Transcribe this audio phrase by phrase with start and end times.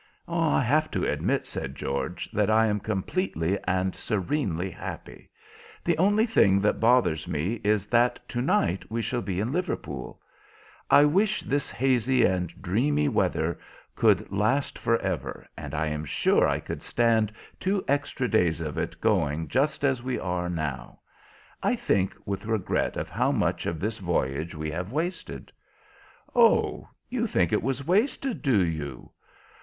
[0.27, 5.29] "I have to admit," said George, "that I am completely and serenely happy.
[5.83, 10.19] The only thing that bothers me is that to night we shall be in Liverpool.
[10.89, 13.59] I wish this hazy and dreamy weather
[13.95, 18.79] could last for ever, and I am sure I could stand two extra days of
[18.79, 20.97] it going just as we are now.
[21.61, 25.51] I think with regret of how much of this voyage we have wasted."
[26.33, 29.11] "Oh, you think it was wasted, do you?"